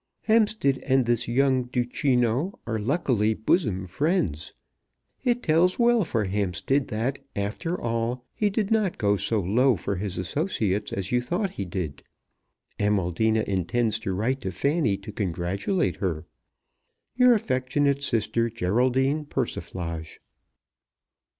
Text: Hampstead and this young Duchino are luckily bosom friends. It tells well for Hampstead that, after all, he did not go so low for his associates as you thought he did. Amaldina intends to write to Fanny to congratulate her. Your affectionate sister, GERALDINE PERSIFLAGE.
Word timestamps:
Hampstead 0.23 0.79
and 0.79 1.05
this 1.05 1.27
young 1.27 1.65
Duchino 1.65 2.57
are 2.65 2.79
luckily 2.79 3.35
bosom 3.35 3.85
friends. 3.85 4.51
It 5.23 5.43
tells 5.43 5.77
well 5.77 6.03
for 6.03 6.23
Hampstead 6.25 6.87
that, 6.87 7.19
after 7.35 7.79
all, 7.79 8.25
he 8.33 8.49
did 8.49 8.71
not 8.71 8.97
go 8.97 9.15
so 9.15 9.39
low 9.39 9.75
for 9.75 9.97
his 9.97 10.17
associates 10.17 10.91
as 10.91 11.11
you 11.11 11.21
thought 11.21 11.51
he 11.51 11.65
did. 11.65 12.01
Amaldina 12.79 13.43
intends 13.43 13.99
to 13.99 14.11
write 14.15 14.41
to 14.41 14.51
Fanny 14.51 14.97
to 14.97 15.11
congratulate 15.11 15.97
her. 15.97 16.25
Your 17.15 17.35
affectionate 17.35 18.01
sister, 18.01 18.49
GERALDINE 18.49 19.25
PERSIFLAGE. 19.25 20.19